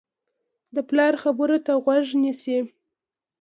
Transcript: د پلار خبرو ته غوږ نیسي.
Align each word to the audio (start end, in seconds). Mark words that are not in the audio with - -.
د 0.75 0.77
پلار 0.89 1.13
خبرو 1.23 1.57
ته 1.65 1.73
غوږ 1.83 2.05
نیسي. 2.21 2.57